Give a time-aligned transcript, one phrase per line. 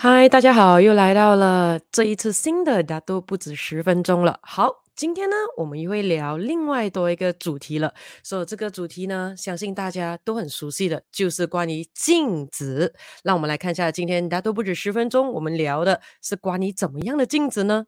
[0.00, 4.38] 嗨，大家好，又来到了这一次新的大都不止十分钟了。
[4.44, 7.92] 好，今天呢，我们又会聊另外多一个主题了。
[8.22, 12.94] 所以这个主题呢，相信大家都很熟悉的，就是关于镜子。
[13.24, 17.86] 让我们来看一下，今天大都不止十分钟，我们聊的是关于怎么样的镜子呢？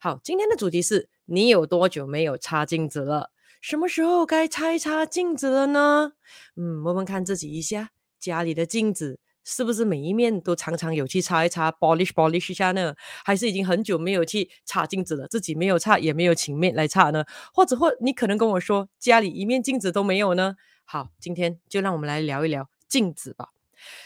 [0.00, 3.28] 好，今天的主题是你有多久没有擦镜子了？
[3.60, 6.12] 什么时候该擦一擦镜子了呢？
[6.56, 9.18] 嗯，问问看自己一下，家里的镜子。
[9.44, 12.94] 是不是每一面都常常有去擦一擦，polish polish 一下呢？
[13.24, 17.24] 还是已经很久没有去擦镜子了，自己没有擦，也没有请面来擦呢？
[17.52, 20.56] 或者或你可能跟我说，家里一面镜子都没有呢？
[20.84, 23.48] 好，今天就让我们来聊一聊镜子吧。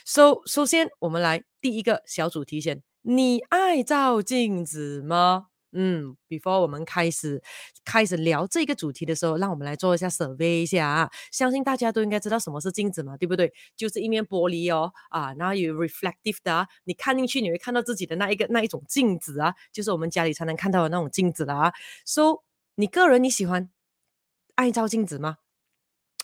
[0.04, 5.48] So，首先我们来第一个小主题先，你爱照镜子吗？
[5.72, 7.42] 嗯，before 我们开始
[7.84, 11.10] 开始聊这个主题的时候，让我们来做一下 survey 一下啊。
[11.30, 13.52] 相信大家都应该知道什么是镜子嘛，对不对？
[13.76, 21.72] 就是一面玻璃哦，啊，然后有 reflective 的啊，你看进去你会看到自己的那一个那一种镜子啊，就是我们家里才能看到的那种镜子啦啊。
[22.04, 22.42] So，
[22.76, 23.70] 你个人你喜欢
[24.54, 25.38] 爱照镜子吗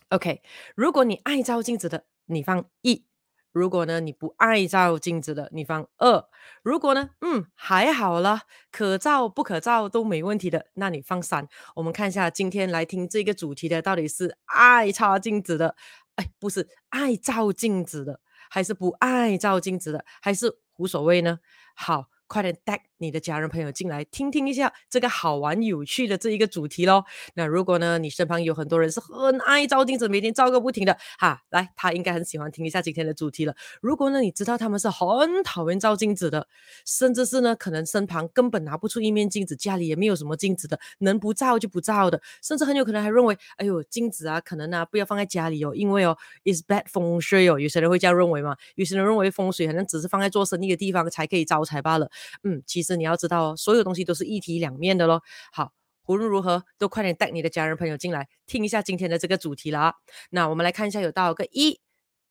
[0.08, 0.42] ？OK，
[0.74, 3.04] 如果你爱照镜子的，你放一。
[3.52, 6.26] 如果呢，你不爱照镜子的，你放二；
[6.62, 11.46] 如果呢，嗯，还好了，可照不可照都没问题的，那你放三。
[11.76, 15.76] 我们看一下今天来听这个主题的到底是爱擦镜子的，
[16.16, 21.38] 哎，不是爱照镜子的，还是不爱照镜子的，还是无所谓呢？
[21.74, 22.06] 好。
[22.28, 27.04] 快点带你的家人朋友进来听听一下这个好玩有趣的这一个主题喽。
[27.34, 33.54] 那如果呢，你身旁有很多人是很爱照镜子，每天照个不停的哈，来，他应该很喜欢听一下今天的主题了。
[33.80, 36.46] 如果呢，你知道他们是很讨厌照镜子的，
[36.86, 52.08] 甚至是呢，可能身旁根本拿不出一面镜子，家里也没有什么镜子的，能不照就不照的，甚至很有可能还认为，哎呦，镜子啊，可能啊，不要放在家里哦，因为哦，is bad 风水哦，有些人会这样认为嘛，有些人认为风水可能只是放在做生意的地方才可以招财罢了。
[52.44, 55.22] 嗯，其实你要知道哦，所有东西都是一体两面的咯。
[55.52, 55.72] 好，
[56.06, 59.94] 无论如何，都快点带你的家人朋友进来听一下今天的这个主题啦。
[60.30, 61.80] 那我们来看一下，有多少个一，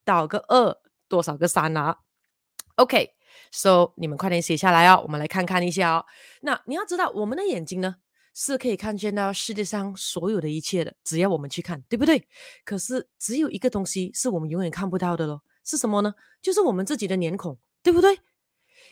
[0.04, 0.76] 多少个二，
[1.08, 1.98] 多少个三啦。
[2.76, 5.00] OK，so 你们快点写下来哦。
[5.04, 6.06] 我们来看看一下哦。
[6.40, 7.96] 那你要知道，我们的眼睛呢
[8.34, 12.26] 是可以看见到世界上所有的一切的，只要我们去看，对不对？
[12.64, 16.14] 可是只有一个东西是我们永远看不到的咯，是什么呢？
[16.40, 18.18] 就是我们自己的脸孔，对不对？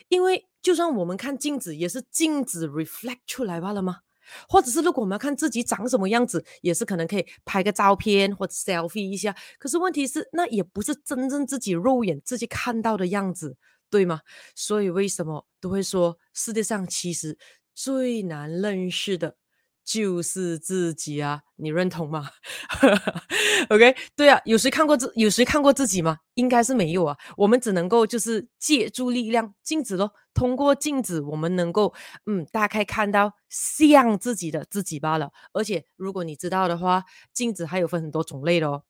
[0.09, 4.01] 因为就算我们看镜子，也是镜子 reflect 出来罢了吗？
[4.47, 9.35] 或者是如果我们要看自己长什么样子，也是可能可以拍个照片或 selfie 一下。
[9.57, 13.57] 可是问题是，那也不是真正自己肉眼自己看到的样子，
[13.89, 14.21] 对吗？
[14.55, 17.37] 所以为什么都会说世界上其实
[17.73, 19.35] 最难认识的？
[19.83, 22.29] 就是自己啊，你认同吗？
[23.69, 26.17] OK，对啊，有谁看过自有谁看过自己吗？
[26.35, 27.17] 应该是没有啊。
[27.37, 31.93] 我们只能够就是借助力量镜子咯，通过镜子，我们能够
[32.25, 35.31] 嗯大概看到像自己的自己罢了。
[35.53, 37.03] 而且如果你知道的话，
[37.33, 38.83] 镜子还有分很多种类的哦。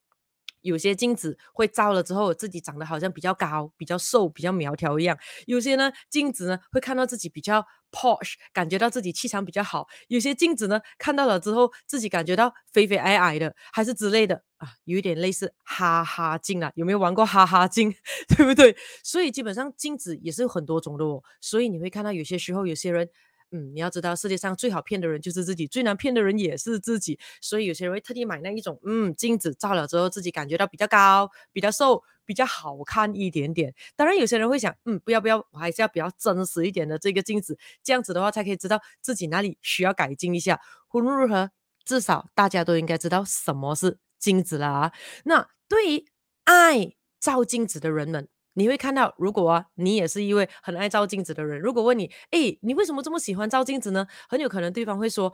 [0.61, 16.71] 有些镜子会照了之后，自己长得好像比较高、比较瘦、比较苗条一样；有些呢，镜子呢会看到自己比较 posh，感觉到自己气场比较好；有些镜子呢看到了之后，自己感觉到肥肥矮矮的，还是之类的啊，有一点类似哈哈镜啊。
[16.75, 17.93] 有没有玩过哈哈镜？
[18.35, 18.75] 对不对？
[19.03, 21.21] 所以基本上镜子也是有很多种的哦。
[21.39, 23.09] 所以你会看到有些时候有些人。
[23.51, 27.19] 嗯，你要知道，世界上最好骗的人就是自己，最难骗的人也是自己。
[27.41, 33.73] 所以有些人会特地买那一种，嗯，镜子照了之后，自己感觉到比较高、比较瘦、比较好看一点点。
[33.95, 40.59] 当然，有些人会想，嗯，不要不要，我还是要比较真实一点的这个镜子，这样子的话才可以知道自己哪里需要改进一下。
[40.93, 41.51] 无论如何，
[41.83, 44.93] 至少大家都应该知道什么是镜子了啊。
[45.25, 46.05] 那对于
[46.45, 48.29] 爱照镜子的人们。
[48.53, 54.07] 你会看到，如果，你也是一位很爱照镜子的人，如果问你，诶，你为什么这么喜欢照镜子呢？
[54.29, 55.33] 很有可能对方会说，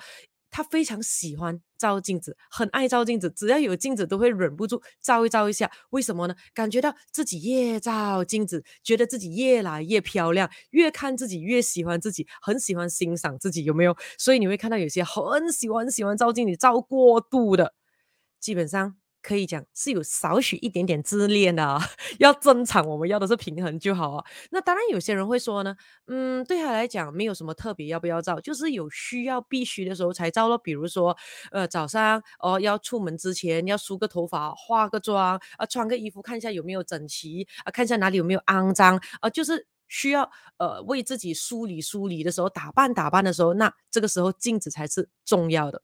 [0.49, 5.69] 他非常喜欢照镜子，很爱照镜子，只要有镜子都会忍不住照一照一下。
[5.89, 6.35] 为什么呢？
[6.53, 13.95] 感觉到自己越照镜子，觉得自己越来越漂亮，越看自己越喜欢自己，很喜欢欣赏自己，有没有？
[14.17, 17.73] 所以你会看到有些很喜欢很喜欢照镜子，照过度的，
[18.39, 18.97] 基本上。
[19.27, 21.77] 可以讲是有少许一点点自恋的啊，
[22.17, 24.23] 要正常，我们要的是平衡就好啊。
[24.51, 25.75] 那当然，有些人会说呢，
[26.07, 30.57] 嗯，对他来讲没有什么特别要不要照，就是有需要必须的时候才照咯。
[30.57, 31.17] 比如说，
[31.51, 45.81] 呃，早上哦要出门之前要梳个头发、化个妆啊，穿个衣服看一下有没有整齐啊，看一下哪里有没有肮脏啊，就是需要呃为自己梳理梳理的时候，打扮打扮的时候，那这个时候镜子才是重要的。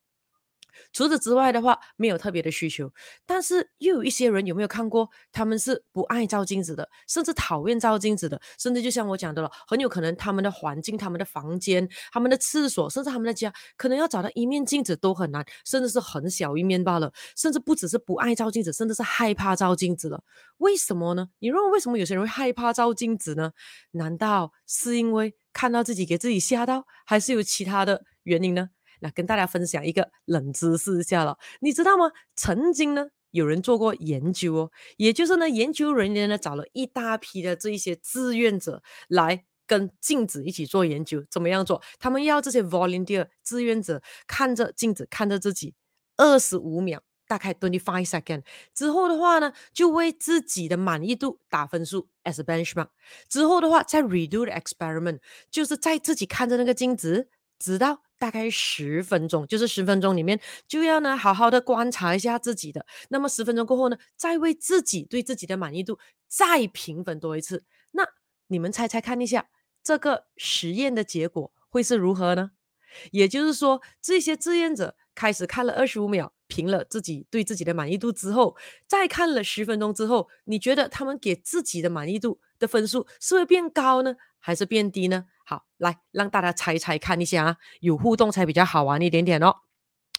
[0.91, 2.91] 除此之外的话，没有特别的需求。
[3.25, 5.09] 但是又有一些人有没有看过？
[5.31, 17.11] 他们是不爱照镜子的，甚至讨厌照镜子的，甚至就像我讲的了，很有可能他们的环境、他们的房间、他们的厕所，甚至他们的家，可能要找到一面镜子都很难，甚至是很小一面罢了。
[17.35, 20.23] 甚至不只是不爱照镜子，甚至是害怕照镜子了。
[20.57, 21.29] 为什么呢？
[21.39, 23.51] 你认为为什么有些人会害怕照镜子呢？
[23.91, 28.69] 难道是因为看到自己给自己吓到，还是有其他的原因呢？
[29.03, 32.09] 那跟大家分享一个冷知识一下了，你知道吗？
[32.38, 41.81] 曾经呢，有人做过研究哦，也就是呢，研究人员呢找了一大批的这一些志愿者来跟镜子一起做研究，怎么样做？
[42.00, 45.75] 他们要这些 volunteer 志愿者看着镜子，看着自己
[46.15, 52.88] 二十五秒，大概 twenty five second 之后的话呢，就为自己的满意度打分数 as a benchmark。
[53.27, 55.19] 之后的话再 redo the experiment，
[55.51, 57.27] 就是在自己看着那个镜子，
[57.59, 58.03] 直到。
[58.18, 62.86] 大概十分钟，就是十分钟里面就要呢好好的观察一下自己的。
[63.10, 67.63] 那么十分钟过后呢，再为自己对自己的满意度再评分多一次。
[67.92, 68.07] 那
[68.48, 69.48] 你们猜猜看一下，
[69.83, 72.51] 这个实验的结果会是如何呢？
[73.12, 78.56] 也就是说，这些志愿者开始看了二十五秒，评了自己对自己的满意度之后，
[78.88, 85.23] 再看了十分钟之后，你觉得他们给自己的满意度的分数是会变高呢，还是变低呢？
[85.45, 89.55] 好，来让大家猜猜看一下啊，有互动才比较好玩一点点哦。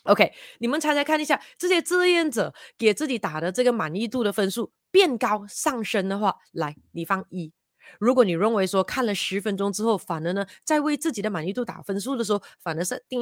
[0.05, 7.53] OK，你们猜猜看一下，这些志愿者给自己打的这个满意度的分数变高上升的话，来，你放一。
[7.99, 13.19] 如果你认为说看了十分钟之后，反而呢，在为自己的满意度打分数的时候，反而是低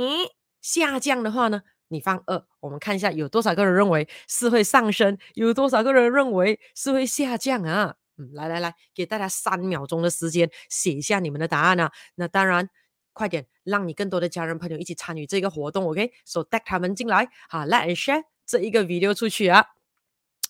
[0.61, 2.45] 下降的话呢，你放二。
[2.61, 7.95] 我们看一下有多少个人认为是会上升，有多少个人认为是会下降啊？
[8.33, 11.91] 来来来，给大家三秒钟的时间写一下你们的答案啊。
[12.15, 12.69] 那当然，
[13.13, 19.67] 快点，让你更多的家人朋友一起参与这个活动，OK？So 带他们进来，好，Let's share 这一个 video 出去啊。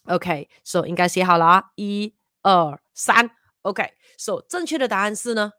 [0.04, 3.30] OK，So 应该写好了啊，一、二、三
[3.62, 5.52] ，OK？So 正确的答案是呢，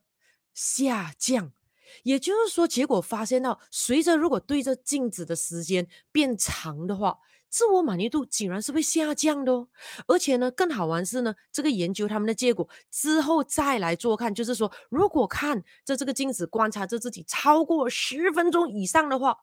[0.54, 1.54] 下降。
[2.02, 7.20] 也就是说，结果发现到，随着如果对着镜子的时间变长的话，
[7.54, 9.68] 自我满意度竟然是会下降的哦。
[10.08, 19.38] 而且呢，更好玩是呢，这个研究他们的结果之后再来做看，就是说，如果看着这个镜子观察着自己超过十分钟以上的话，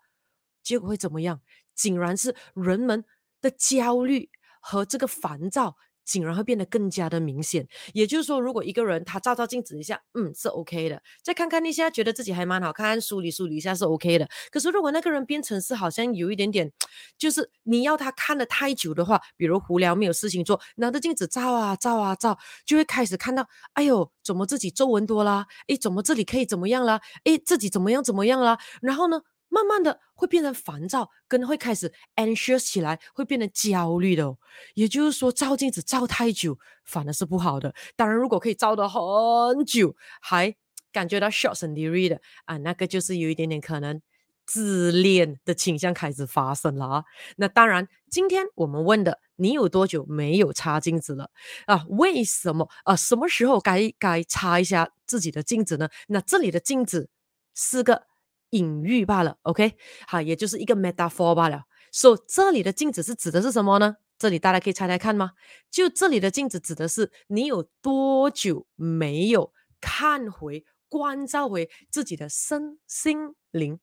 [0.64, 1.40] 结果会怎么样？
[1.76, 3.04] 竟然是人们
[3.40, 4.28] 的焦虑
[4.60, 5.76] 和这个烦躁。
[6.04, 14.28] 竟然会变得更加的明显，也就是说，如果一个人他照照镜子一下，嗯，是 OK 的，再看看一下，觉得自己还蛮好看，梳理梳理一下是 OK 的。
[14.50, 16.70] 可是如果那个人变成是好像有一点点，
[17.18, 25.46] 就是你要他看得太久的话，比如无聊没有事情做，拿着镜子照啊照啊照，就会开始看到，哎呦，怎么自己皱纹多啦？
[25.68, 27.00] 哎，怎么这里可以怎么样啦？
[27.24, 28.58] 哎，自己怎么样怎么样啦？
[28.82, 29.20] 然后呢？
[29.50, 34.38] 慢慢的会变成烦躁，跟会开始 anxious 起来，会变得焦虑的哦。
[34.74, 37.74] 也就是说，照镜子照太久反而是不好的。
[37.96, 40.54] 当然，如果可以照的很久，还
[40.92, 44.00] 感觉到 short and weary 的啊，那个就是有一点点可能
[44.46, 47.04] 自恋的倾向开始发生了啊。
[47.36, 51.30] 那当然，今天我们问的，你有多久没有擦镜子了
[51.66, 51.84] 啊？
[51.88, 52.94] 为什么啊？
[52.94, 55.88] 什么时候该该擦一下自己的镜子呢？
[56.06, 57.10] 那这里的镜子
[57.52, 58.09] 是个。
[58.50, 59.74] 隐喻罢了，OK，
[60.06, 61.64] 好，也就是一个 metaphor 罢了。
[61.92, 63.96] 所以这里的镜子是指的是什么呢？
[64.18, 65.32] 这里大家可以猜猜看吗？
[65.70, 73.80] 就这里的镜子指的是你有多久没有看回、关照回自己的身心灵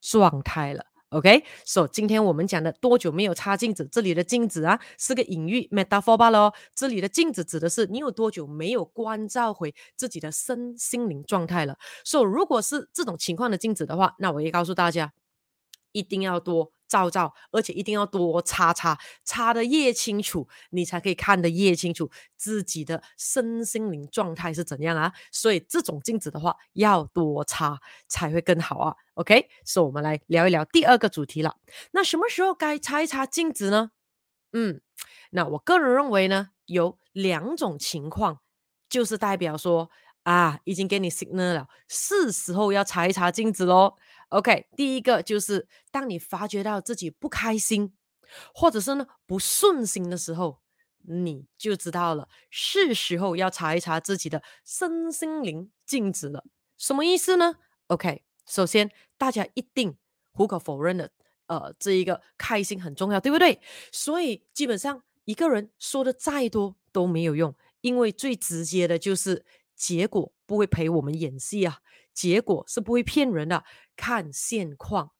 [0.00, 0.86] 状态了。
[1.10, 3.88] OK，so 今天我们讲的多久没有擦镜子？
[3.90, 6.52] 这里的镜子啊是个隐喻 metaphor 罢了。
[6.72, 11.76] 这里的镜子指的是你有多久没有关照回自己的身心灵状态了。
[12.04, 15.12] 所以如果是这种情况的镜子的话，那我也告诉大家，
[15.92, 16.72] 一定要多。
[16.90, 25.12] 照照，而且一定要多擦擦，擦得越清楚，你才可以看得越清楚自己的身心灵状态是怎样啊。
[25.30, 27.78] 所以这种镜子的话，要多擦
[28.08, 28.96] 才会更好啊。
[29.14, 31.58] OK，所以我们来聊一聊第二个主题了。
[31.92, 33.92] 那什么时候该擦一擦镜子呢？
[34.52, 34.80] 嗯，
[35.30, 38.40] 那我个人认为呢，有两种情况，
[38.88, 39.92] 就是代表说
[40.24, 43.94] 啊，已经给你 signal 了，是时候要擦一擦镜子喽。
[44.30, 47.92] OK，第一个就是当你发觉到自己不开心，
[48.54, 50.60] 或者是呢不顺心的时候，
[51.02, 56.44] 你就知道了，是时候要查一查自己的身心灵镜子了。
[56.78, 57.56] 什么意思呢
[57.88, 59.96] ？OK，首先大家一定
[60.34, 61.10] 无可否认的，
[61.46, 63.60] 呃，这一个开心很重要，对不对？
[63.90, 69.44] 所以基本上一个人说的再多都没有用，因为最直接的就是
[69.74, 71.80] 结果不会陪我们演戏啊。
[72.14, 73.64] 结果是不会骗人的，
[73.96, 75.10] 看现况。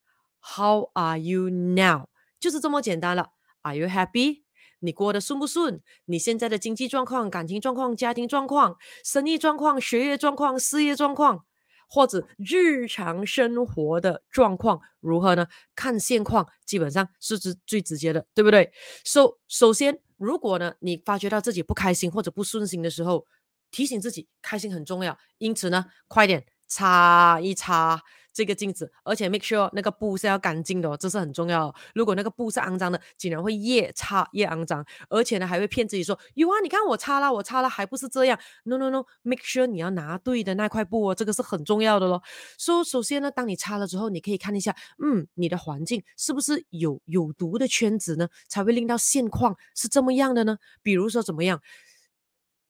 [0.41, 2.09] How are you now？
[2.39, 3.29] 就是这么简单了。
[3.61, 4.43] Are you happy？
[4.79, 5.81] 你过得顺不顺？
[6.05, 11.45] 你现在的经济状况、感情状况、家庭状况、生意状况、学业状况、事业状况，
[11.87, 15.45] 或者日常生活的状况如何呢？
[15.75, 18.71] 看现况，基本上是最最直接的，对不对
[19.05, 23.27] ？So，首先，如果呢，你发觉到自己不开心或者不顺心的时候，
[23.69, 25.15] 提醒自己，开心很重要。
[25.37, 28.01] 因此呢，快点擦一擦。
[28.33, 31.75] 这个镜子，而且 make sure 那个布是要干净的哦，这是很重要的。
[31.93, 38.39] 如果那个布是肮脏的，竟然会越擦越肮脏，而且呢还会骗自己说，有啊，你看我擦了，我擦了还不是这样。
[38.63, 42.23] No no no，make sure 你要拿对的那块布哦，这个是很重要的咯。
[42.57, 44.73] 所以首先呢，当你擦了之后，你可以看一下，
[45.03, 48.29] 嗯，你的环境是不是有有毒的圈子呢？
[48.47, 50.57] 才会令到现况是这么样的呢？
[50.81, 51.59] 比如说怎么样？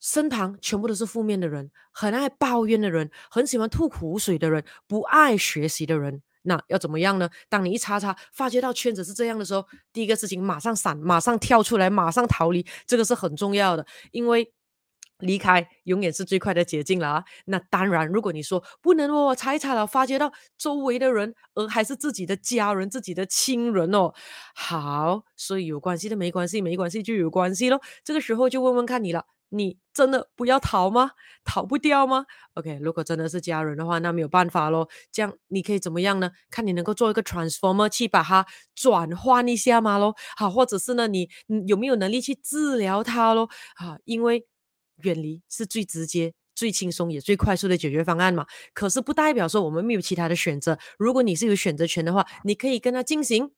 [0.02, 7.30] 身旁全部都是负面的人，很爱抱怨的人，很喜欢吐苦水的人，不爱学习的人，那要怎么样呢？
[7.48, 14.52] 当你一擦擦，发觉到圈子是这样的时候，第一个事情马上闪，马上跳出来，马上逃离，这个是很重要的，因为
[15.20, 17.24] 离开永远是最快的捷径了啊。
[17.46, 24.12] 那当然，如果你说不能哦，查一查了，发觉到周围的人，而还是自己的家人、自己的亲人哦，
[24.56, 27.80] 好，所以有关系的没关系，没关系就有关系咯。
[28.04, 29.26] 这个时候就问问看你了。
[29.54, 31.12] 你真的不要逃吗？
[31.44, 34.88] 逃不掉吗？OK，如果真的是家人的话，那没有办法咯。
[35.12, 36.32] 这样你可以怎么样呢？
[36.50, 39.98] 看你能够做一个 transformer 去把它转换一下吗？
[39.98, 41.28] 咯，好，或者是呢，你
[41.68, 43.50] 有没有能力去治疗它咯？
[43.76, 44.48] 啊，因为
[45.04, 48.46] 远离是最直接、最轻松也最快速的解决方案嘛。
[48.74, 50.78] 可是不代表说我们没有其他的选择。
[50.98, 53.52] 如果你是有选择权的话，你可以跟他进行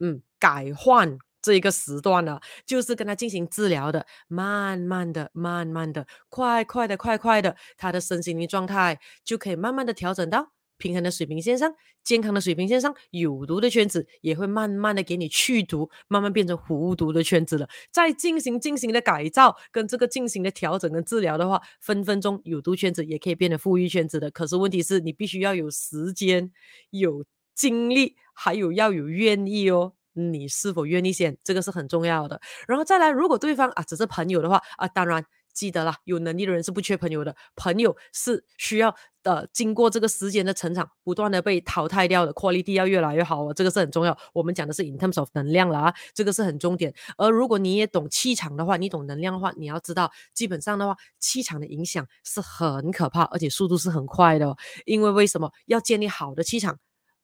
[0.00, 1.18] 嗯改换。
[1.40, 17.68] 这一个时段呢，就是跟他进行治疗的，慢慢的、慢慢的、快快的、快快的，他的身心灵状态就可以慢慢的调整到平衡的水平线上，健康的水平线上，有毒的圈子也会慢慢的给你去毒，慢慢变成无毒的圈子了。
[17.90, 24.30] 再进行进行的改造跟这个进行的调整跟治疗的话，分分钟有毒圈子也可以变成富裕圈子的。
[24.30, 26.52] 可是问题是你必须要有时间、
[26.90, 27.24] 有
[27.56, 29.94] 精力，还有要有愿意哦。
[30.18, 31.36] 你是否愿意先？
[31.42, 32.40] 这个是很重要的。
[32.66, 37.34] 然后再来，如果对方啊只是朋友的话啊，当然记得了，有能力的人是不缺朋友的。
[37.56, 38.94] 朋友是需要
[39.24, 44.16] 呃经过这个时间的成长，不断的被淘汰掉的，quality 要越来越好哦，这个是很重要。
[44.32, 46.94] 我们讲的是 in terms of 能量了啊，这个是很重点。
[47.16, 54.56] 而如果你也懂气场的话，你懂能量的话，你要知道，基本上的话，气场的影响是很可怕，而且速度是很快的哦。
[54.84, 56.78] 因为为什么要建立好的气场？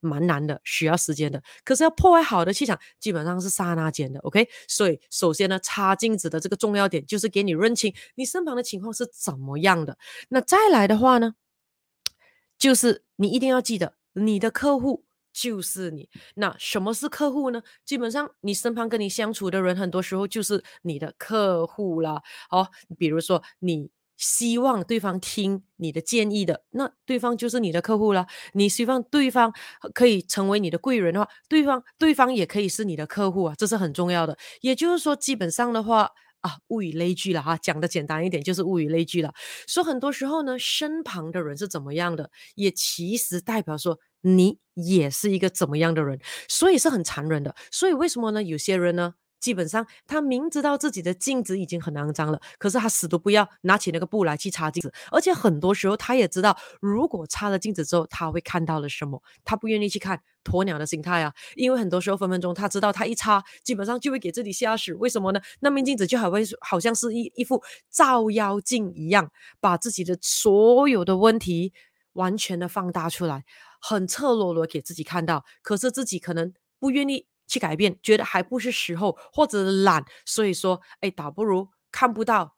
[0.04, 1.42] 蛮难的，需要时间的。
[1.64, 4.20] 可是要破坏好的气场，基本上是刹那间的。
[4.20, 9.96] OK，所以首先呢，擦镜子的这个重要点就是给你认清你身旁的情况是怎么样的。
[10.28, 11.34] 那再来的话呢，
[12.58, 16.08] 就是你一定要记得，你的客户就是你。
[16.34, 17.62] 那什么是客户呢？
[17.84, 22.23] 基本上你身旁跟你相处的人，很多时候就是你的客户啦。
[22.50, 22.68] 哦，
[22.99, 23.90] 比如说你。
[24.16, 28.26] 希望对方听你的建议的，那对方就是你的客户了。
[28.52, 29.52] 你希望对方
[29.92, 34.37] 可以成为你的贵人的话，对方对方也可以是你的客户啊，这是很重要的。
[34.61, 39.33] 也就是说，基本上的话啊，物以类聚了哈，讲的简单一点就是物以类聚了。
[39.66, 46.18] 所以很多时候呢，身旁的人是怎么样的，也其实代表说你也是一个怎么样的人，
[46.49, 47.54] 所以是很残忍的。
[47.71, 48.42] 所以为什么呢？
[48.42, 49.14] 有些人呢？
[49.41, 54.93] 基本上，他明知道自己的镜子已经很肮脏了，可是他死都不要拿起那个布来去擦镜子。
[55.11, 60.21] 而且很多时候，他也知道，如果擦了镜子之后，他会看到了什么，他不愿意去看。
[60.45, 64.93] 鸵鸟的心态啊，因为很多时候分分钟他知道，他一擦，基本上就会给自己吓死。
[64.97, 65.41] 为什么呢？
[65.61, 71.73] 那面镜子就好会好像是一一副照妖镜一样，把自己的所有的问题
[72.12, 73.45] 完全的放大出来，
[73.81, 75.47] 很赤裸裸给自己看到。
[75.62, 77.26] 可是自己可能不愿意。
[77.46, 82.56] 去改变，觉得还不是时候，或者懒，所以说，哎，倒不如看不到，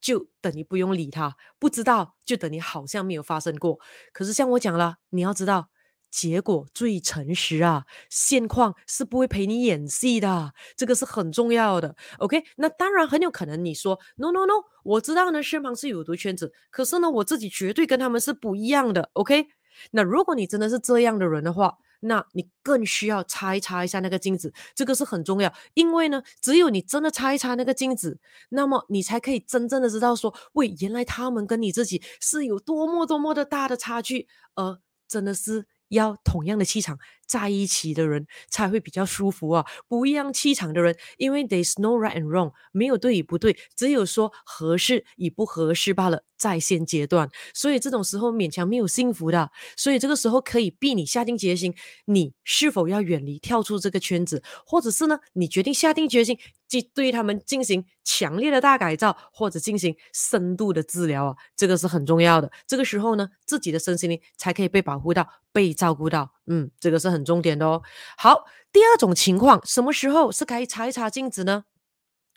[0.00, 3.78] 就等于不用理他；不知道，就等于好像没有发生过。
[4.12, 5.68] 可是像我讲了，你要知道，
[6.10, 11.94] 结果最诚实啊，现况是不会陪你演戏的，这个是很重要的。
[12.18, 19.10] OK，那当然很有可能你说，No No No，我知道呢，身旁是有毒圈子，可是呢，我自己绝对跟他们是不一样的。
[19.12, 19.46] OK，
[19.92, 28.18] 那如果你真的是这样的人的话，那你更需要擦一擦一下那个镜子，这个是很重要，因为呢，只有你真的擦一擦那个镜子，
[28.50, 39.64] 那么你才可以真正的知道说，喂，原来他们跟你自己是有多么多么的大的差距，呃真的是要同样的气场在一起的人才会比较舒服啊。
[39.86, 46.24] 不一样气场的人，因为 there's no right and wrong，没有对与不对，只有说合适与不合适罢了。
[46.40, 49.50] 在现阶段，所以这种时候勉强没有幸福的。
[49.76, 51.74] 所以这个时候可以逼你下定决心，
[52.06, 56.38] 你是否要远离、跳出这个圈子，或者是呢，你决定下定决心，
[56.70, 62.50] 即对他们进行强烈的大改造，或者进行深度的治疗啊，这个是很重要的。
[62.66, 66.32] 这个时候呢，自己的身心灵才可以被保护到、被照顾到。
[66.46, 67.82] 嗯，这个是很重点的哦。
[68.16, 71.64] 好，第二种情况，什么时候是该擦一擦镜子呢？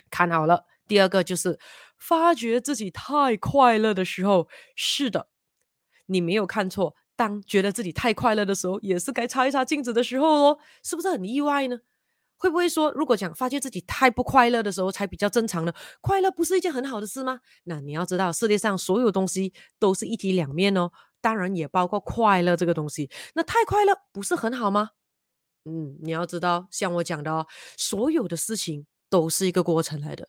[0.10, 1.60] 看好了，第二个就是。
[1.96, 5.30] 发觉自己太快乐的时候，是的，
[6.08, 6.96] 你没有看错。
[7.16, 11.78] 当觉得自己太快乐的时候，也是该擦一擦镜子的时候哦，是不是很意外呢？
[12.38, 15.74] 会不会说，如果讲发现自己太不快乐的时候才比较正常呢？
[16.02, 17.40] 快乐不是一件很好的事吗？
[17.64, 23.10] 那你要知道，世界上所有东西都是一体两面哦，当然也包括快乐这个东西。
[23.36, 24.90] 那太快乐不是很好吗？
[25.66, 27.48] 嗯，你要知道，像我讲的哦，
[27.78, 30.28] 所有的事情都是一个过程来的。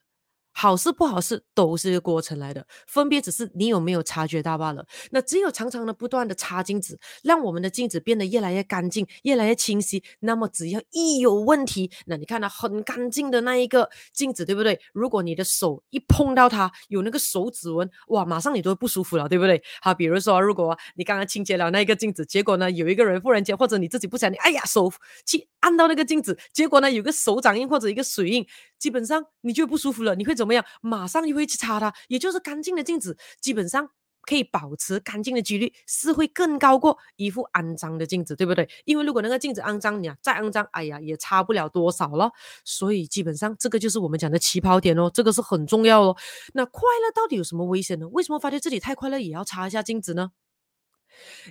[0.57, 4.87] 好事不好事都是一个过程来的，分别只是你有没有察觉到罢了。
[5.11, 10.05] 那只有常常的不断的擦镜子，让我们的镜子变得越来越干净，越来越清晰。
[10.21, 14.81] 那么只要一有问题，那你看到很干净的那一个镜子，对不对？
[14.93, 19.61] 如果你的手一碰到它，有那个手指纹，哇，马上你都会不舒服了，对不对？
[19.83, 24.93] 好，比如说，如果你刚刚清洁了那一个镜子，结果呢，有一个人忽然间或者你自己不小心，哎呀，手
[25.27, 28.47] 去按到那个镜子，结果呢，有个手掌印或者一个水印，
[28.79, 30.44] 基本上你就不舒服了，你会怎？
[30.45, 30.63] 怎么样？
[30.83, 33.89] 马上就会去擦它，也就是干净的镜子，基本上
[34.21, 38.69] 可以保持干净的几率是会更高过一副肮脏的镜子，对不对？
[38.85, 42.31] 因为如果那个镜子肮脏，你啊再肮脏，哎呀也差不了多少了。
[42.65, 46.17] 所以基本上这个就是我们讲的起跑点哦，这个是很重要哦。
[46.53, 48.07] 那快乐到底有什么危险呢？
[48.09, 50.31] 为什么发觉自己太快乐也要擦一下镜子呢？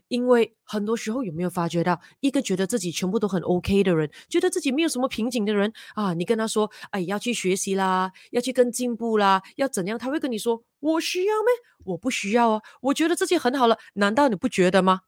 [0.07, 9.97] 因为很多时候有没有发觉到，一个觉得自己全部都很 OK 的人，觉得自己没有什么瓶颈的人啊，你跟他说，哎，要去学习啦，要去更进步啦，要怎样？
[9.97, 11.53] 他会跟你说，我需要咩？
[11.85, 15.01] 我不需要啊，我觉得自己很好了，难道你不觉得吗？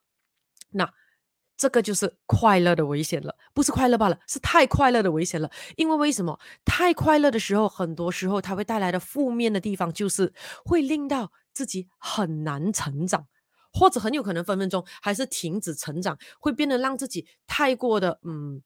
[0.72, 0.92] 那
[1.58, 5.50] 这个就是快乐的危险了，不是快乐罢了，是太快乐的危险了。
[5.78, 6.38] 因为为什么？
[6.66, 10.34] 太快乐的时候，很多时候它会带来的负面的地方，就是
[10.66, 13.28] 会令到自己很难成长。
[13.76, 18.62] 或者很有可能分分钟还是停止成长，会变得让自己太过的嗯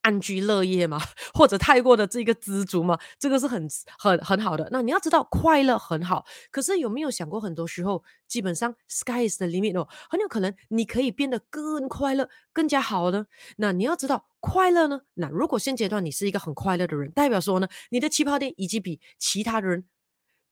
[0.00, 0.98] 安居乐业嘛，
[1.34, 4.66] 或者太过的这个知足嘛，这个是很很很好的。
[4.70, 13.26] 那你要知道快乐很好，可是有没有想过很多时候，基本上 sky is the limit 哦，很有可能你可以变得更快乐，更加好呢。
[13.58, 19.84] 那你要知道快乐呢，那如果现阶段你是一个很快乐的人，代表说呢，你的起跑点已经比其他的人。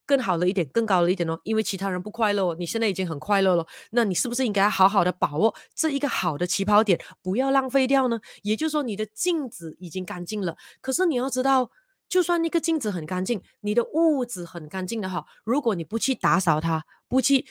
[0.06, 8.20] 更好了一点，更高了一点哦，因为其他人不快乐哦，你现在已经很快乐了，那你是不是应该好好的把握这一个好的起跑点，不要浪费掉呢？
[8.42, 11.70] 也就是说，你的镜子已经干净了，可是你要知道，
[12.08, 17.44] 就算那个镜子很干净，你的屋子很干净的哈，如果你不去打扫它，不去。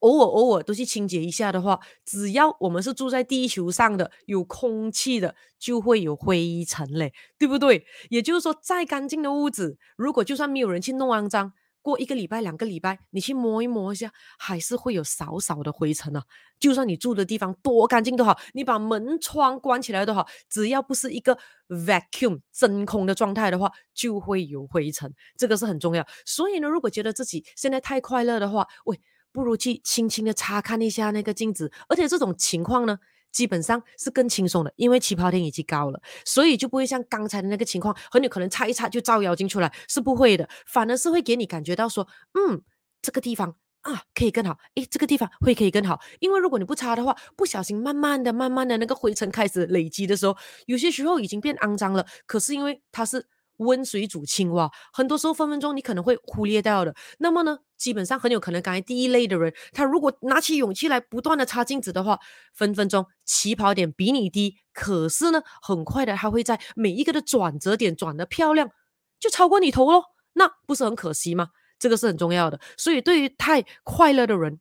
[0.00, 7.84] 偶尔偶尔都去清洁一下的话，只要我们是住在地球上的，有空气的，就会有灰尘嘞，对不对？
[8.08, 16.24] 也就是说，再干净的屋子，如果就算没有人去弄肮脏，过一个礼拜、两个礼拜，你去摸一摸一下，还是会有少少的灰尘啊。
[16.58, 26.06] 就算你住的地方多干净都好，你把门窗关起来都好，只要不是一个 vacuum 真空的状态的话，就会有灰尘，这个是很重要。
[26.24, 28.98] 所以呢，如果觉得自己现在太快乐的话，喂。
[29.32, 32.98] 不如去轻轻的擦看一下那个镜子，而且这种情况呢，
[33.30, 42.62] 基本上是更轻松的，因为起跑点已经高了，所以就不会像刚才的那个情况，很有可能擦一擦就照妖镜出来，是不会的，反而是会给你感觉到说，嗯，
[43.02, 53.26] 这个地方啊可以更好，诶，这个地方会可以更好，因为如果你不擦的话，不小心慢慢的、慢慢的那个灰尘开始累积的时候，有些时候已经变肮脏了，可是因为它是。
[53.60, 56.94] 温水煮青蛙，很多时候分分钟你可能会忽略掉的。
[57.18, 62.18] 那么呢，基本上很有可能，刚才第一类的人，他如果拿起勇气来不断的擦镜子的话，
[62.52, 68.70] 分分钟起跑点比你低，可是呢，很快的他会在每一个的转折点转的漂亮，
[69.18, 71.48] 就超过你头喽，那不是很可惜吗？
[71.78, 72.60] 这个是很重要的。
[72.76, 74.60] 所以对于太快乐的人。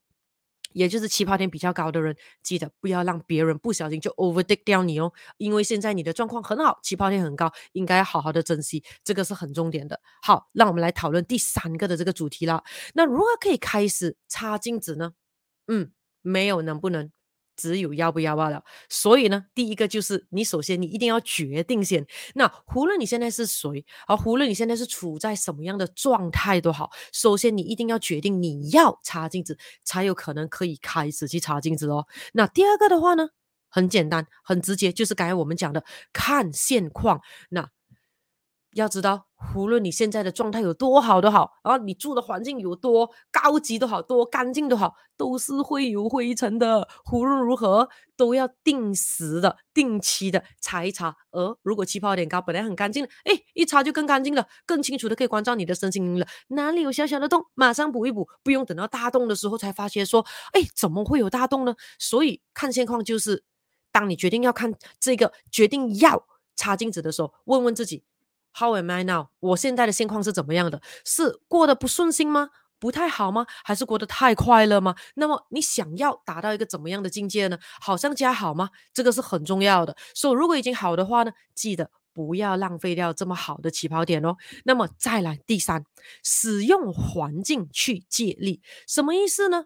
[0.74, 10.00] 也就是起跑点比较高的人，记得不要让别人不小心就 overtake 掉你哦，因为现在你的状况很好，起跑点很高，应该要好好的珍惜，这个是很重点的。
[10.22, 12.64] 好，让我们来讨论第三个的这个主题了。
[12.94, 15.14] 那如何可以开始擦镜子呢？
[15.68, 17.12] 嗯，没有能不能。
[17.60, 18.64] 只有要不要罢了。
[18.88, 22.08] 所以呢，第一个就是你首先你一定要决定先。
[22.36, 32.08] 那无论你现在是谁，而无论你现在是处在什么样的状态都好，首先你一定要决定你要擦镜子，才有可能可以开始去擦镜子哦。
[32.32, 33.30] 那第二个的话呢，
[33.70, 37.22] 很简单，很直接，就是刚才我们讲的看现况。
[37.50, 37.70] 那
[38.74, 46.88] 要知道，无论你现在的状态有多好都好，然后你住的环境有多高级都好，多干净都好，都是会有灰尘的。
[47.12, 51.16] 无论如何，都要定时的、定期的擦一擦。
[51.32, 56.28] 而如果气泡有点高，本来很干净的，哎，一擦就更干净了，更清楚的可以关照你的身心灵了。
[56.50, 61.76] 哪里有小小的洞，马上补一补，不用等到大洞的时候才发现说，哎，怎么会有大洞呢？
[61.98, 63.44] 所以看现况就是，
[63.92, 68.04] 当你决定要看这个，决定要擦镜子的时候，问问自己。
[68.54, 69.28] How am I now？
[69.40, 70.82] 我现在的现况是怎么样的？
[71.06, 72.50] 是过得不顺心吗？
[72.80, 73.46] 不太好吗？
[73.64, 74.96] 还是过得太快乐吗？
[75.16, 77.60] 那么你想要达到一个怎么样的境界呢？
[77.82, 78.70] 好上加好吗？
[78.94, 79.96] 这个是很重要的。
[80.14, 84.38] 所以如果已经好的话呢，记得不要浪费掉这么好的起跑点哦。
[84.64, 85.84] 那么再来第三，
[86.24, 89.66] 使用环境去借力，什么意思呢？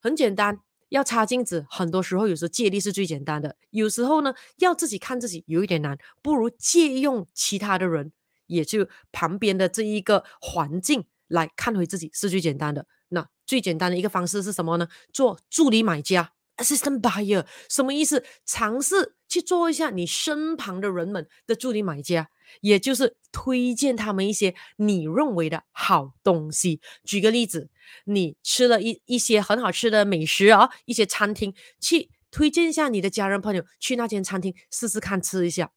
[0.00, 3.56] 很简单，要擦镜子，很多时候有时候借力是最简单的。
[3.70, 8.12] 有时候呢，要自己看自己有一点难，不如借用其他的人。
[8.46, 12.86] 也就旁边的这一个环境来看回自己是最简单的。
[13.08, 14.88] 那最简单的一个方式是什么呢？
[15.12, 17.46] 做助理买家 （assistant buyer）。
[17.68, 18.24] 什么意思？
[18.44, 22.30] 尝试去做一下你身旁的人们的助理买家，
[22.60, 26.80] 也就是推荐他们一些你认为的好东西。
[27.04, 27.68] 举个例子，
[28.06, 35.70] 你吃了一一些很好吃的美食啊，一些餐厅，去推荐一下你的家人朋友去那间餐厅试试看吃一下。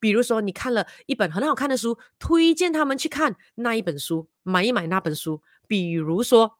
[0.00, 5.42] 比如说，你看了一本很好看的书，推荐他们去看那一本书，买一买那本书。
[5.68, 6.58] 比如说，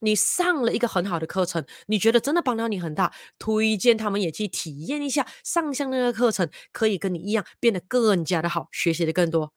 [0.00, 9.52] 你上了一个很好的课程，你觉得真的帮到你很大，推荐他们也去体验一下上像那个课程，可以跟你一样变得更加的好，学习的更多。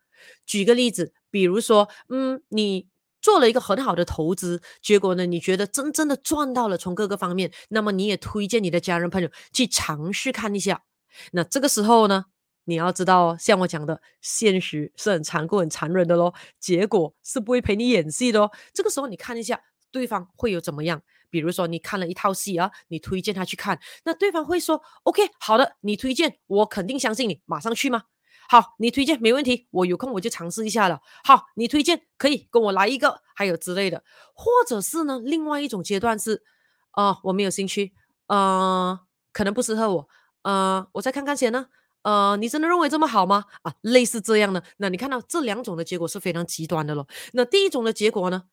[0.45, 2.87] 举个例子，比如说，嗯，你
[3.21, 10.83] 做了一个很好的投资，结果呢，你觉得真正的赚到了，从各个方面，那么你也推荐你的家人朋友去尝试看一下。
[11.31, 12.25] 那这个时候呢，
[12.65, 16.33] 你要知道哦，像我讲的，现实是很残酷、很残忍的咯。
[16.59, 18.51] 结果是不会陪你演戏的哦。
[18.73, 21.01] 这个时候，你看一下对方会有怎么样？
[21.29, 28.03] 比如说，你看了一套戏啊，你推荐他去看，那对方会说：“OK，好的，你推荐，我肯定相信你，马上去吗？”
[28.49, 30.99] 好，你推荐没问题，我有空我就尝试一下了。
[31.23, 36.43] 好，你推荐可以跟我来一个，还有之类的，或者是呢，另外一种阶段是，
[36.91, 37.93] 啊、我没有兴趣，
[38.27, 38.99] 呃，
[39.31, 40.07] 可能不适合我，
[40.41, 41.67] 呃，我再看看先呢。
[42.03, 43.45] 呃，你真的认为这么好吗？
[43.61, 47.07] 啊，类似这样的，那你看到这两种的结果是非常极端的咯。
[47.33, 48.43] 那第一种的结果呢，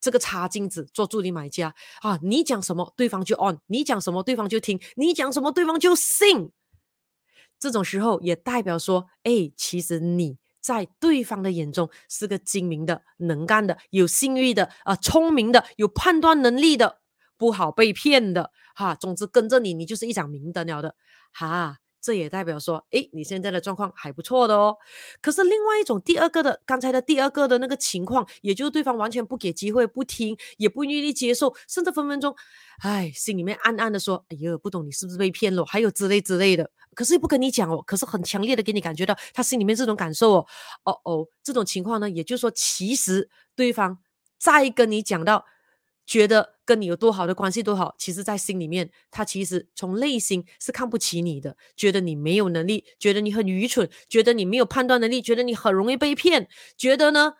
[0.00, 6.52] 这个擦镜子做助理买家啊，你讲什么对方就 on，你讲什么对方就听，你讲什么对方就信。
[7.58, 17.00] 这种时候也代表说，哎，其实你在对方的眼中是个精明的、能干的、有信誉的、啊、呃，聪明的、有判断能力的，
[17.36, 18.52] 不好被骗的。
[18.74, 20.94] 哈，总之跟着你，你就是一盏明灯了的。
[21.32, 21.78] 哈。
[22.00, 24.76] 这也代表说，诶，你现在的状况还不错的哦。
[25.20, 32.34] 可是另外一种，第二个的，刚才的第二个的那个情况，也就是对方完全不给机会，不听，也不愿意接受，甚至分分钟，
[32.80, 36.70] 哎，心里面暗暗的说，哎呦，不懂你是不是被骗了，还有之类之类的。
[36.94, 40.46] 可是又不跟你讲哦，可是很强烈的给你感觉到他心里面这种感受哦，
[40.84, 43.98] 哦哦，这种情况呢，也就是说，其实对方
[44.38, 45.44] 再跟你讲到。
[46.08, 57.34] 觉得跟你有多好的关系多好，其实，在心里面，他其实从内心是看不起你的，觉得你没有能力，觉得你很愚蠢，觉得你没有判断能力，觉得你很容易被骗，觉得呢，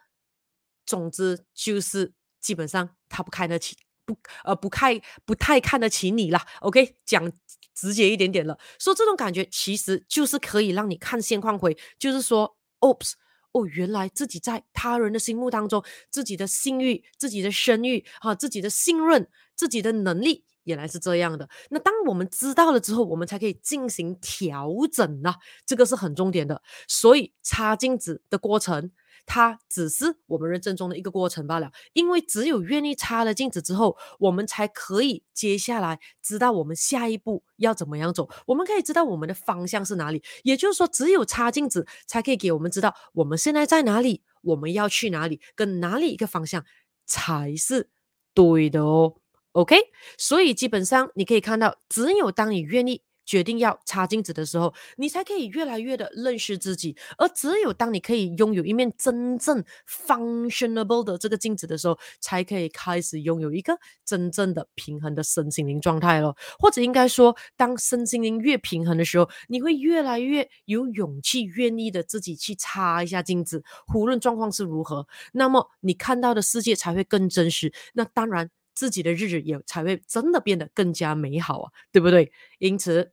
[0.84, 6.46] 总之就是基本上他不看得起，不呃不太不太看得起你啦。
[6.60, 7.32] OK，讲
[7.74, 13.12] 直接一点点了，说这种感觉其实就是可以让你看现况回，就是说，Oops。
[13.58, 21.48] 哦，原来自己在他人的心目当中，自己的信誉、自己的声誉、啊，自己的信任、自己的能力，原来是这样的。
[21.70, 26.62] 那当我们知道了之后，我们才可以进行调整啊，这个是很重点的。
[26.86, 28.90] 所以擦镜子的过程。
[29.30, 40.22] 它只是我们人生中的一个过程罢了，因为只有愿意擦了镜子之后，我们才可以接下来知道我们下一步要怎么样走，我们可以知道我们的方向是哪里。
[40.44, 46.64] 也就是说，只有擦镜子才可以给我们知道我们现在在哪里，我们要去哪里，跟哪里一个方向
[47.04, 47.90] 才是
[48.32, 49.16] 对的哦。
[49.52, 49.76] OK，
[50.16, 53.02] 所以基本上你可以看到，只有当你愿意。
[53.28, 56.96] 决定要擦镜子的时候，你才可以越来越的认识自己。
[57.18, 66.34] 而只有当你可以拥有一面真正 functionable 的这个镜子的时候，才可以开始拥有一个真正的平衡的身心灵状态咯。
[66.58, 73.62] 或者应该说，当身心灵越平衡的时候，你会越来越有勇气、愿意的自己去擦一下镜子，
[73.94, 77.70] 无论状况是如何，那么你看到的世界才会更真实。
[77.92, 78.48] 那当然。
[78.78, 82.30] 自己的日子也才会真的变得更加美好啊，对不对？
[82.60, 83.10] 因此，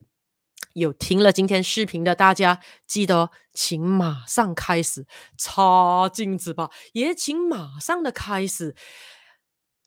[0.74, 5.08] 有听了今天视频的大家，记得请马上开始
[5.40, 8.76] 擦镜子吧，也请马上的开始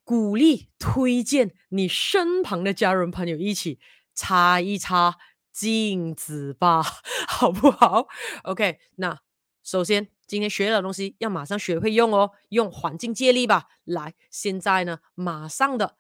[0.03, 3.79] 鼓励推荐你身旁的家人朋友一起
[4.13, 5.17] 擦一擦
[5.53, 6.83] 镜子吧，
[7.29, 8.09] 好不好
[8.43, 9.21] ？OK，那
[9.63, 13.65] 首先今天学的东西要马上学会用哦，用环境借力吧。
[13.85, 15.97] 来，现在呢，马上的。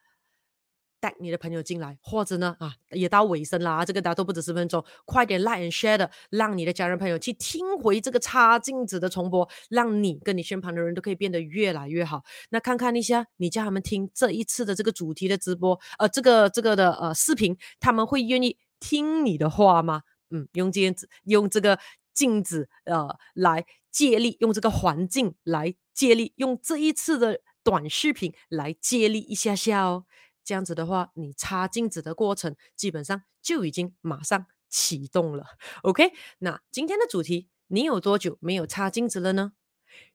[1.01, 12.25] 带你的朋友进来，或者呢啊，也到尾声啦，这个大家都不止十分钟，快点 like and share 的，让你的家人朋友去听回这个擦镜子的重播，让你跟你身旁的人都可以变得越来越好。
[12.51, 20.03] 那看看一下，你叫他们听这一次的这个主题的直播，呃，这个这个的呃视频，他们会愿意听你的话吗？
[20.31, 21.79] 嗯，用镜子，用这个
[22.13, 23.65] 镜子呃来
[23.99, 30.05] 借力，用这个环境来借力，用这一次的短视频来借力一下下哦。
[30.45, 35.47] 这样子的话，你擦镜子的过程基本上就已经马上启动了。
[35.83, 39.55] OK，那今天的主题，你有多久没有擦镜子了呢？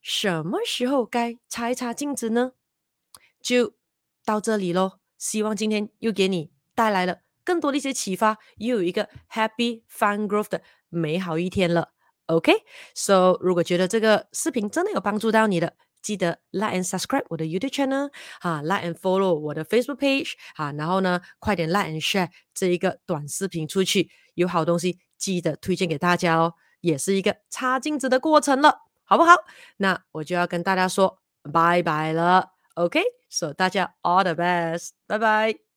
[0.01, 2.53] 什么时候该擦一擦镜子呢？
[3.41, 3.73] 就
[4.23, 4.99] 到这里喽。
[5.17, 11.92] 希望今天又给你带来了更多的一些启发，又有一个 Happy Fun Growth 的美好一天了。
[12.27, 18.09] OK，So，如果觉得这个视频真的有帮助到你的，记得 like and subscribe 我的 YouTube channel，
[18.39, 29.35] 哈，like and follow 我的 Facebook page，哈，然后呢，快点 like and share 这一个短视频出去，有好东西记得推荐给大家哦，也是一个擦镜子的过程了，好不好？
[29.77, 31.19] 那我就要跟大家说
[31.51, 35.72] 拜拜了，OK，so 大家 all the best，拜拜。